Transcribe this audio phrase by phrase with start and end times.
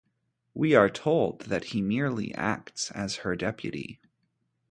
[0.55, 3.99] We are told that he merely acts as her deputy.